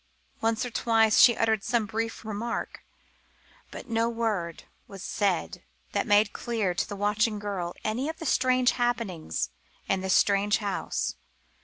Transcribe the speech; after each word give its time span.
Once 0.41 0.65
or 0.65 0.71
twice 0.71 1.19
she 1.19 1.37
uttered 1.37 1.63
some 1.63 1.85
brief 1.85 2.25
remark, 2.25 2.83
but 3.69 3.87
no 3.87 4.09
word 4.09 4.63
was 4.87 5.03
said 5.03 5.63
that 5.91 6.07
made 6.07 6.33
clear 6.33 6.73
to 6.73 6.89
the 6.89 6.95
watching 6.95 7.37
girl 7.37 7.75
any 7.83 8.09
of 8.09 8.17
the 8.17 8.25
strange 8.25 8.71
happenings 8.71 9.51
in 9.87 10.01
this 10.01 10.15
strange 10.15 10.57
house. 10.57 11.17